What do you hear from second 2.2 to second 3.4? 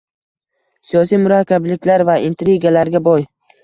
intrigalarga boy.